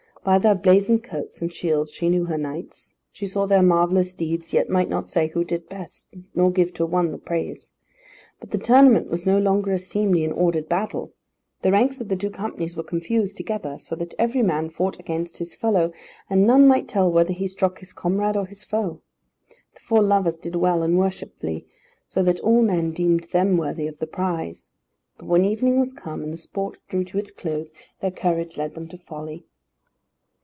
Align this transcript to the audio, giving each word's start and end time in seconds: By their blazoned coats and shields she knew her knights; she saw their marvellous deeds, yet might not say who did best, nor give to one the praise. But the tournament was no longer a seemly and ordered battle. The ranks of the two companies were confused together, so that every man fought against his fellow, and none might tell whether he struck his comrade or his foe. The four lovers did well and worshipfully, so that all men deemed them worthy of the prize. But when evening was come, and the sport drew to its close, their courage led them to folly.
By 0.23 0.37
their 0.37 0.53
blazoned 0.53 1.03
coats 1.03 1.41
and 1.41 1.51
shields 1.51 1.91
she 1.91 2.07
knew 2.07 2.25
her 2.25 2.37
knights; 2.37 2.93
she 3.11 3.25
saw 3.25 3.47
their 3.47 3.63
marvellous 3.63 4.13
deeds, 4.13 4.53
yet 4.53 4.69
might 4.69 4.87
not 4.87 5.09
say 5.09 5.29
who 5.29 5.43
did 5.43 5.67
best, 5.67 6.07
nor 6.35 6.51
give 6.51 6.75
to 6.75 6.85
one 6.85 7.11
the 7.11 7.17
praise. 7.17 7.71
But 8.39 8.51
the 8.51 8.59
tournament 8.59 9.09
was 9.09 9.25
no 9.25 9.39
longer 9.39 9.71
a 9.71 9.79
seemly 9.79 10.23
and 10.23 10.31
ordered 10.31 10.69
battle. 10.69 11.11
The 11.63 11.71
ranks 11.71 11.99
of 11.99 12.07
the 12.07 12.15
two 12.15 12.29
companies 12.29 12.75
were 12.75 12.83
confused 12.83 13.35
together, 13.35 13.79
so 13.79 13.95
that 13.95 14.13
every 14.19 14.43
man 14.43 14.69
fought 14.69 14.99
against 14.99 15.39
his 15.39 15.55
fellow, 15.55 15.91
and 16.29 16.45
none 16.45 16.67
might 16.67 16.87
tell 16.87 17.11
whether 17.11 17.33
he 17.33 17.47
struck 17.47 17.79
his 17.79 17.91
comrade 17.91 18.37
or 18.37 18.45
his 18.45 18.63
foe. 18.63 19.01
The 19.73 19.79
four 19.79 20.03
lovers 20.03 20.37
did 20.37 20.55
well 20.55 20.83
and 20.83 20.99
worshipfully, 20.99 21.65
so 22.05 22.21
that 22.21 22.39
all 22.41 22.61
men 22.61 22.91
deemed 22.91 23.23
them 23.31 23.57
worthy 23.57 23.87
of 23.87 23.97
the 23.97 24.05
prize. 24.05 24.69
But 25.17 25.25
when 25.25 25.45
evening 25.45 25.79
was 25.79 25.93
come, 25.93 26.21
and 26.21 26.31
the 26.31 26.37
sport 26.37 26.77
drew 26.89 27.03
to 27.05 27.17
its 27.17 27.31
close, 27.31 27.73
their 28.01 28.11
courage 28.11 28.55
led 28.55 28.75
them 28.75 28.87
to 28.89 28.99
folly. 28.99 29.45